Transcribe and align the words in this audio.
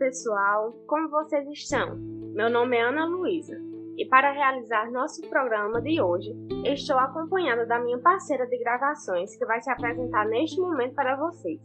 pessoal, 0.00 0.72
como 0.86 1.10
vocês 1.10 1.46
estão? 1.50 1.94
Meu 2.34 2.48
nome 2.48 2.74
é 2.74 2.80
Ana 2.80 3.04
Luísa 3.04 3.60
e 3.98 4.06
para 4.06 4.32
realizar 4.32 4.90
nosso 4.90 5.20
programa 5.28 5.78
de 5.82 6.00
hoje, 6.00 6.34
estou 6.64 6.98
acompanhada 6.98 7.66
da 7.66 7.78
minha 7.78 7.98
parceira 7.98 8.46
de 8.46 8.56
gravações 8.56 9.36
que 9.36 9.44
vai 9.44 9.60
se 9.60 9.70
apresentar 9.70 10.26
neste 10.26 10.58
momento 10.58 10.94
para 10.94 11.16
vocês. 11.16 11.60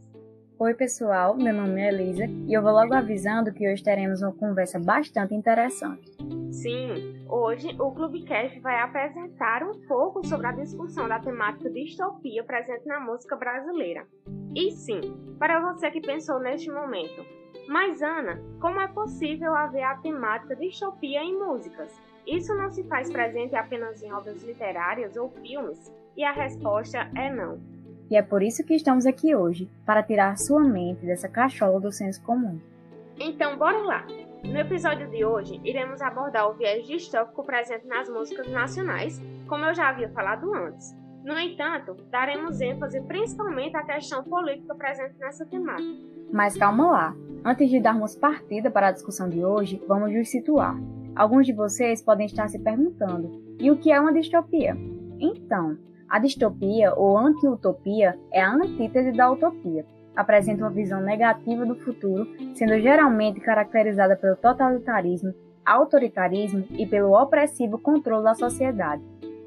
Oi, 0.60 0.74
pessoal, 0.74 1.34
meu 1.34 1.54
nome 1.54 1.82
é 1.82 1.88
Elisa 1.88 2.26
e 2.26 2.52
eu 2.52 2.62
vou 2.62 2.74
logo 2.74 2.94
avisando 2.94 3.54
que 3.54 3.72
hoje 3.72 3.82
teremos 3.82 4.22
uma 4.22 4.34
conversa 4.34 4.80
bastante 4.80 5.34
interessante. 5.34 6.12
Sim, 6.52 7.26
hoje 7.30 7.74
o 7.80 7.90
Clubecast 7.92 8.60
vai 8.60 8.82
apresentar 8.82 9.64
um 9.64 9.80
pouco 9.88 10.28
sobre 10.28 10.48
a 10.48 10.52
discussão 10.52 11.08
da 11.08 11.20
temática 11.20 11.70
distopia 11.70 12.44
presente 12.44 12.86
na 12.86 13.00
música 13.00 13.38
brasileira. 13.38 14.06
E 14.54 14.72
sim, 14.72 15.00
para 15.40 15.62
você 15.62 15.90
que 15.90 16.02
pensou 16.02 16.40
neste 16.40 16.70
momento, 16.70 17.24
mas 17.68 18.02
Ana, 18.02 18.40
como 18.60 18.80
é 18.80 18.88
possível 18.88 19.56
haver 19.56 19.84
a 19.84 19.96
temática 19.96 20.56
distopia 20.56 21.24
em 21.24 21.38
músicas? 21.38 22.00
Isso 22.26 22.54
não 22.56 22.72
se 22.72 22.84
faz 22.84 23.12
presente 23.12 23.56
apenas 23.56 24.02
em 24.02 24.12
obras 24.12 24.44
literárias 24.44 25.16
ou 25.16 25.30
filmes? 25.30 25.94
E 26.18 26.24
a 26.24 26.32
resposta 26.32 27.10
é 27.16 27.32
não. 27.32 27.60
E 28.10 28.16
é 28.16 28.22
por 28.22 28.44
isso 28.44 28.64
que 28.64 28.76
estamos 28.76 29.06
aqui 29.06 29.36
hoje, 29.36 29.70
para 29.86 30.04
tirar 30.04 30.38
sua 30.38 30.64
mente 30.64 31.06
dessa 31.06 31.28
cachola 31.28 31.80
do 31.80 31.92
senso 31.92 32.22
comum. 32.24 32.60
Então, 33.20 33.58
bora 33.58 33.78
lá! 33.80 34.06
No 34.44 34.60
episódio 34.60 35.10
de 35.10 35.26
hoje, 35.26 35.60
iremos 35.64 36.02
abordar 36.02 36.48
o 36.50 36.54
viés 36.54 36.86
distópico 36.86 37.44
presente 37.44 37.88
nas 37.88 38.08
músicas 38.08 38.48
nacionais, 38.48 39.20
como 39.48 39.66
eu 39.66 39.74
já 39.74 39.90
havia 39.90 40.10
falado 40.10 40.54
antes. 40.54 40.96
No 41.26 41.40
entanto, 41.40 41.98
daremos 42.12 42.62
ênfase 42.62 43.02
principalmente 43.02 43.76
à 43.76 43.84
questão 43.84 44.24
política 44.24 44.76
presente 44.76 45.18
nessa 45.20 45.44
temática. 45.44 46.06
Mas 46.32 46.56
calma 46.56 46.92
lá! 46.92 47.16
Antes 47.44 47.68
de 47.68 47.80
darmos 47.80 48.16
partida 48.16 48.70
para 48.70 48.90
a 48.90 48.92
discussão 48.92 49.28
de 49.28 49.44
hoje, 49.44 49.82
vamos 49.88 50.14
nos 50.14 50.30
situar. 50.30 50.80
Alguns 51.16 51.48
de 51.48 51.54
vocês 51.54 52.00
podem 52.04 52.28
estar 52.28 52.48
se 52.48 52.60
perguntando: 52.60 53.42
e 53.60 53.72
o 53.72 53.78
que 53.78 53.92
é 53.92 54.00
uma 54.00 54.14
distopia? 54.14 54.78
Então, 55.20 55.76
a 56.08 56.20
distopia 56.20 56.94
ou 56.94 57.18
anti-utopia 57.18 58.16
é 58.32 58.44
a 58.44 58.54
antítese 58.54 59.12
da 59.12 59.32
utopia. 59.32 59.84
Apresenta 60.16 60.62
uma 60.62 60.70
visão 60.70 61.02
negativa 61.02 61.66
do 61.66 61.76
futuro, 61.78 62.28
sendo 62.54 62.80
geralmente 62.80 63.40
caracterizada 63.40 64.16
pelo 64.16 64.36
totalitarismo, 64.36 65.34
autoritarismo 65.66 66.66
e 66.70 66.86
pelo 66.86 67.20
opressivo 67.20 67.80
controle 67.80 68.26
da 68.26 68.36
sociedade. 68.36 69.02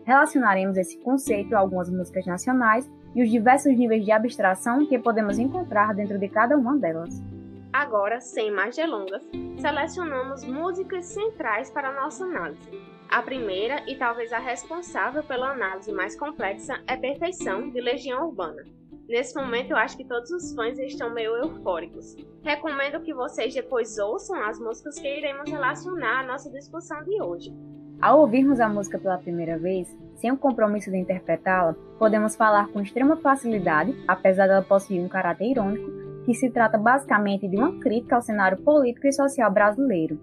Relacionaremos 0.08 0.78
esse 0.78 0.96
conceito 1.00 1.54
a 1.54 1.58
algumas 1.58 1.90
músicas 1.90 2.24
nacionais 2.24 2.90
e 3.14 3.22
os 3.22 3.30
diversos 3.30 3.76
níveis 3.76 4.06
de 4.06 4.10
abstração 4.10 4.86
que 4.86 4.98
podemos 4.98 5.38
encontrar 5.38 5.94
dentro 5.94 6.18
de 6.18 6.26
cada 6.30 6.56
uma 6.56 6.78
delas. 6.78 7.22
Agora, 7.70 8.18
sem 8.18 8.50
mais 8.50 8.74
delongas, 8.74 9.22
selecionamos 9.60 10.44
músicas 10.44 11.04
centrais 11.04 11.70
para 11.70 11.92
nossa 11.92 12.24
análise. 12.24 12.70
A 13.10 13.20
primeira, 13.20 13.84
e 13.86 13.96
talvez 13.96 14.32
a 14.32 14.38
responsável 14.38 15.22
pela 15.22 15.50
análise 15.50 15.92
mais 15.92 16.18
complexa, 16.18 16.80
é 16.86 16.96
Perfeição, 16.96 17.68
de 17.68 17.78
Legião 17.78 18.28
Urbana. 18.28 18.64
Nesse 19.06 19.38
momento, 19.38 19.72
eu 19.72 19.76
acho 19.76 19.98
que 19.98 20.06
todos 20.06 20.30
os 20.30 20.54
fãs 20.54 20.78
estão 20.78 21.12
meio 21.12 21.36
eufóricos. 21.36 22.16
Recomendo 22.42 23.02
que 23.02 23.12
vocês 23.12 23.52
depois 23.52 23.98
ouçam 23.98 24.40
as 24.42 24.58
músicas 24.58 24.98
que 24.98 25.18
iremos 25.18 25.50
relacionar 25.50 26.20
à 26.20 26.26
nossa 26.26 26.50
discussão 26.50 27.04
de 27.04 27.20
hoje. 27.20 27.54
Ao 28.00 28.20
ouvirmos 28.20 28.60
a 28.60 28.68
música 28.68 28.96
pela 28.96 29.18
primeira 29.18 29.58
vez, 29.58 29.88
sem 30.14 30.30
o 30.30 30.36
compromisso 30.36 30.88
de 30.88 30.96
interpretá-la, 30.96 31.74
podemos 31.98 32.36
falar 32.36 32.68
com 32.68 32.80
extrema 32.80 33.16
facilidade, 33.16 33.92
apesar 34.06 34.46
dela 34.46 34.62
possuir 34.62 35.02
um 35.02 35.08
caráter 35.08 35.50
irônico, 35.50 35.90
que 36.24 36.32
se 36.32 36.48
trata 36.48 36.78
basicamente 36.78 37.48
de 37.48 37.56
uma 37.56 37.80
crítica 37.80 38.14
ao 38.14 38.22
cenário 38.22 38.62
político 38.62 39.08
e 39.08 39.12
social 39.12 39.50
brasileiro. 39.50 40.16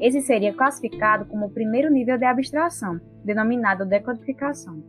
Esse 0.00 0.20
seria 0.22 0.52
classificado 0.52 1.24
como 1.26 1.46
o 1.46 1.50
primeiro 1.50 1.88
nível 1.88 2.18
de 2.18 2.24
abstração, 2.24 3.00
denominado 3.24 3.86
decodificação. 3.86 4.82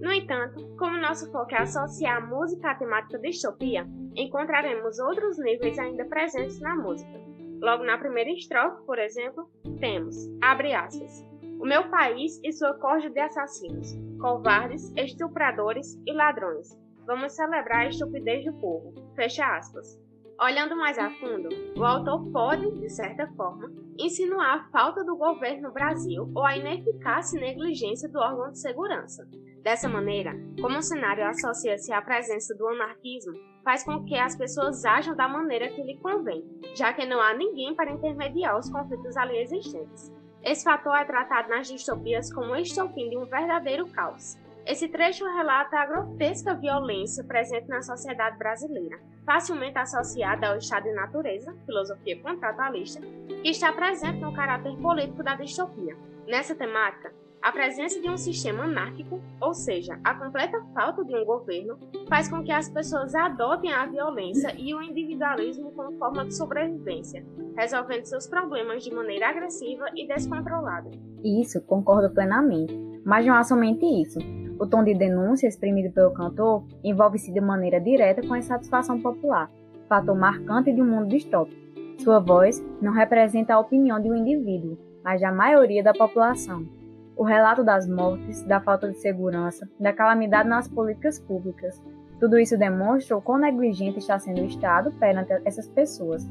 No 0.00 0.10
entanto, 0.10 0.74
como 0.78 0.96
nosso 0.96 1.30
foco 1.30 1.54
é 1.54 1.58
associar 1.58 2.22
a 2.22 2.26
música 2.26 2.70
à 2.70 2.74
temática 2.74 3.18
distopia, 3.18 3.86
encontraremos 4.16 4.98
outros 4.98 5.38
níveis 5.38 5.78
ainda 5.78 6.06
presentes 6.06 6.58
na 6.58 6.74
música. 6.74 7.20
Logo 7.60 7.84
na 7.84 7.98
primeira 7.98 8.30
estrofe, 8.30 8.82
por 8.86 8.98
exemplo, 8.98 9.48
temos, 9.78 10.16
abre 10.40 10.74
aspas, 10.74 11.31
o 11.62 11.64
meu 11.64 11.88
país 11.88 12.40
e 12.42 12.52
sua 12.52 12.74
corja 12.74 13.08
de 13.08 13.20
assassinos, 13.20 13.96
covardes, 14.20 14.92
estupradores 14.96 15.96
e 16.04 16.12
ladrões. 16.12 16.76
Vamos 17.06 17.36
celebrar 17.36 17.82
a 17.82 17.88
estupidez 17.88 18.44
do 18.44 18.52
povo. 18.54 18.92
Fecha 19.14 19.46
aspas. 19.46 19.96
Olhando 20.40 20.76
mais 20.76 20.98
a 20.98 21.08
fundo, 21.20 21.48
o 21.78 21.84
autor 21.84 22.32
pode, 22.32 22.68
de 22.80 22.88
certa 22.90 23.28
forma, 23.36 23.70
insinuar 23.96 24.56
a 24.56 24.70
falta 24.72 25.04
do 25.04 25.16
governo 25.16 25.68
no 25.68 25.72
Brasil 25.72 26.28
ou 26.34 26.44
a 26.44 26.56
ineficácia 26.56 27.38
e 27.38 27.40
negligência 27.40 28.08
do 28.08 28.18
órgão 28.18 28.50
de 28.50 28.58
segurança. 28.58 29.24
Dessa 29.62 29.88
maneira, 29.88 30.32
como 30.60 30.78
o 30.78 30.82
cenário 30.82 31.24
associa-se 31.28 31.92
à 31.92 32.02
presença 32.02 32.56
do 32.56 32.66
anarquismo, 32.66 33.34
faz 33.62 33.84
com 33.84 34.04
que 34.04 34.16
as 34.16 34.34
pessoas 34.34 34.84
ajam 34.84 35.14
da 35.14 35.28
maneira 35.28 35.68
que 35.68 35.80
lhe 35.80 35.96
convém, 35.98 36.44
já 36.74 36.92
que 36.92 37.06
não 37.06 37.20
há 37.20 37.32
ninguém 37.34 37.72
para 37.76 37.92
intermediar 37.92 38.58
os 38.58 38.68
conflitos 38.68 39.16
ali 39.16 39.38
existentes. 39.38 40.10
Esse 40.44 40.64
fator 40.64 40.96
é 40.96 41.04
tratado 41.04 41.48
nas 41.48 41.68
distopias 41.68 42.32
como 42.32 42.52
o 42.52 42.56
estopim 42.56 43.08
de 43.08 43.16
um 43.16 43.24
verdadeiro 43.24 43.86
caos, 43.88 44.38
esse 44.64 44.88
trecho 44.88 45.24
relata 45.24 45.76
a 45.76 45.86
grotesca 45.86 46.54
violência 46.54 47.24
presente 47.24 47.68
na 47.68 47.82
sociedade 47.82 48.38
brasileira, 48.38 49.00
facilmente 49.26 49.76
associada 49.76 50.48
ao 50.48 50.56
estado 50.56 50.84
de 50.84 50.92
natureza, 50.92 51.52
filosofia 51.66 52.20
contratualista, 52.20 53.00
que 53.42 53.50
está 53.50 53.72
presente 53.72 54.20
no 54.20 54.32
caráter 54.32 54.76
político 54.76 55.22
da 55.24 55.34
distopia. 55.34 55.96
Nessa 56.28 56.54
temática, 56.54 57.12
a 57.42 57.50
presença 57.50 58.00
de 58.00 58.08
um 58.08 58.16
sistema 58.16 58.62
anárquico, 58.62 59.20
ou 59.40 59.52
seja, 59.52 59.98
a 60.04 60.14
completa 60.14 60.64
falta 60.72 61.04
de 61.04 61.16
um 61.16 61.24
governo, 61.24 61.76
faz 62.12 62.28
com 62.28 62.42
que 62.42 62.52
as 62.52 62.68
pessoas 62.68 63.14
adotem 63.14 63.72
a 63.72 63.86
violência 63.86 64.54
e 64.58 64.74
o 64.74 64.82
individualismo 64.82 65.72
como 65.72 65.96
forma 65.96 66.26
de 66.26 66.36
sobrevivência, 66.36 67.24
resolvendo 67.56 68.04
seus 68.04 68.26
problemas 68.26 68.84
de 68.84 68.94
maneira 68.94 69.30
agressiva 69.30 69.86
e 69.96 70.06
descontrolada. 70.06 70.90
Isso, 71.24 71.58
concordo 71.62 72.12
plenamente. 72.12 72.78
Mas 73.02 73.24
não 73.24 73.34
há 73.34 73.42
somente 73.42 73.86
isso. 73.86 74.18
O 74.60 74.66
tom 74.66 74.84
de 74.84 74.92
denúncia 74.92 75.46
exprimido 75.46 75.90
pelo 75.94 76.12
cantor 76.12 76.66
envolve-se 76.84 77.32
de 77.32 77.40
maneira 77.40 77.80
direta 77.80 78.20
com 78.20 78.34
a 78.34 78.38
insatisfação 78.38 79.00
popular, 79.00 79.50
fator 79.88 80.14
marcante 80.14 80.70
de 80.70 80.82
um 80.82 80.86
mundo 80.86 81.08
distópico. 81.08 81.62
Sua 81.96 82.20
voz 82.20 82.62
não 82.82 82.92
representa 82.92 83.54
a 83.54 83.58
opinião 83.58 83.98
de 83.98 84.10
um 84.10 84.14
indivíduo, 84.14 84.76
mas 85.02 85.18
da 85.18 85.32
maioria 85.32 85.82
da 85.82 85.94
população. 85.94 86.68
O 87.16 87.24
relato 87.24 87.64
das 87.64 87.88
mortes, 87.88 88.42
da 88.42 88.60
falta 88.60 88.90
de 88.90 88.98
segurança, 88.98 89.66
da 89.80 89.94
calamidade 89.94 90.48
nas 90.48 90.68
políticas 90.68 91.18
públicas. 91.18 91.80
Tudo 92.22 92.38
isso 92.38 92.56
demonstra 92.56 93.16
o 93.16 93.20
quão 93.20 93.36
negligente 93.36 93.98
está 93.98 94.16
sendo 94.16 94.42
o 94.42 94.46
Estado 94.46 94.92
perante 94.92 95.32
essas 95.44 95.66
pessoas. 95.66 96.24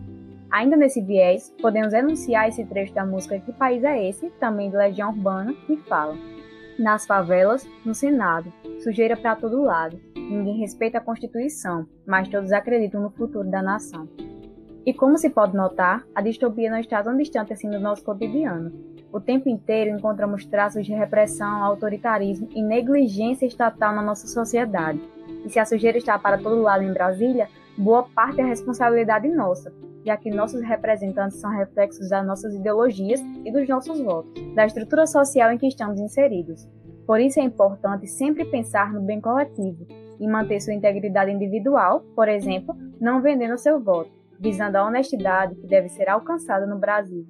Ainda 0.49 0.77
nesse 0.77 1.01
viés, 1.01 1.53
podemos 1.61 1.91
enunciar 1.91 2.47
esse 2.47 2.63
trecho 2.63 2.93
da 2.93 3.05
música 3.05 3.37
Que 3.41 3.51
País 3.51 3.83
é 3.83 4.07
Esse, 4.07 4.29
também 4.39 4.69
de 4.69 4.77
Legião 4.77 5.09
Urbana, 5.09 5.53
que 5.67 5.75
fala 5.89 6.15
nas 6.79 7.05
favelas, 7.05 7.67
no 7.85 7.93
Senado, 7.93 8.53
sujeira 8.81 9.17
para 9.17 9.35
todo 9.35 9.61
lado. 9.61 9.99
Ninguém 10.15 10.59
respeita 10.59 10.99
a 10.99 11.01
Constituição, 11.01 11.85
mas 12.07 12.29
todos 12.29 12.53
acreditam 12.53 13.01
no 13.01 13.09
futuro 13.09 13.51
da 13.51 13.61
nação. 13.61 14.07
E 14.85 14.93
como 14.93 15.17
se 15.17 15.29
pode 15.29 15.57
notar, 15.57 16.05
a 16.15 16.21
distopia 16.21 16.71
não 16.71 16.79
está 16.79 17.03
tão 17.03 17.17
distante 17.17 17.51
assim 17.51 17.69
do 17.69 17.81
nosso 17.81 18.01
cotidiano. 18.01 18.71
O 19.11 19.19
tempo 19.19 19.49
inteiro 19.49 19.89
encontramos 19.89 20.45
traços 20.45 20.85
de 20.85 20.93
repressão, 20.93 21.61
autoritarismo 21.61 22.47
e 22.55 22.63
negligência 22.63 23.45
estatal 23.45 23.93
na 23.93 24.01
nossa 24.01 24.25
sociedade. 24.25 25.01
E 25.45 25.49
se 25.49 25.59
a 25.59 25.65
sujeira 25.65 25.97
está 25.97 26.17
para 26.17 26.37
todo 26.37 26.61
lado 26.61 26.83
em 26.83 26.93
Brasília, 26.93 27.49
boa 27.77 28.03
parte 28.03 28.41
é 28.41 28.43
responsabilidade 28.43 29.27
nossa, 29.27 29.73
já 30.05 30.17
que 30.17 30.29
nossos 30.29 30.61
representantes 30.61 31.39
são 31.39 31.51
reflexos 31.51 32.09
das 32.09 32.25
nossas 32.25 32.53
ideologias 32.53 33.19
e 33.45 33.51
dos 33.51 33.67
nossos 33.67 33.99
votos, 33.99 34.31
da 34.55 34.65
estrutura 34.65 35.05
social 35.05 35.51
em 35.51 35.57
que 35.57 35.67
estamos 35.67 35.99
inseridos. 35.99 36.67
Por 37.05 37.19
isso 37.19 37.39
é 37.39 37.43
importante 37.43 38.07
sempre 38.07 38.45
pensar 38.45 38.93
no 38.93 39.01
bem 39.01 39.19
coletivo 39.19 39.85
e 40.19 40.27
manter 40.27 40.61
sua 40.61 40.73
integridade 40.73 41.31
individual, 41.31 42.01
por 42.15 42.29
exemplo, 42.29 42.75
não 42.99 43.21
vendendo 43.21 43.57
seu 43.57 43.79
voto, 43.79 44.11
visando 44.39 44.77
a 44.77 44.85
honestidade 44.85 45.55
que 45.55 45.67
deve 45.67 45.89
ser 45.89 46.07
alcançada 46.07 46.65
no 46.65 46.77
Brasil. 46.77 47.25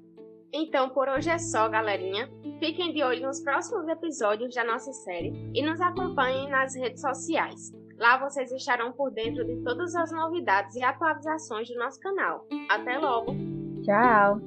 Então 0.54 0.90
por 0.90 1.08
hoje 1.08 1.30
é 1.30 1.38
só, 1.38 1.70
galerinha. 1.70 2.30
Fiquem 2.60 2.94
de 2.94 3.02
olho 3.02 3.26
nos 3.26 3.42
próximos 3.42 3.88
episódios 3.88 4.54
da 4.54 4.66
nossa 4.66 4.92
série 4.92 5.34
e 5.54 5.64
nos 5.64 5.80
acompanhem 5.80 6.50
nas 6.50 6.76
redes 6.76 7.00
sociais. 7.00 7.72
Lá 8.02 8.18
vocês 8.18 8.52
estarão 8.52 8.92
por 8.92 9.12
dentro 9.12 9.46
de 9.46 9.62
todas 9.64 9.94
as 9.94 10.12
novidades 10.12 10.76
e 10.76 10.84
atualizações 10.84 11.70
do 11.70 11.76
nosso 11.76 12.00
canal. 12.00 12.48
Até 12.68 12.98
logo! 12.98 13.36
Tchau! 13.84 14.42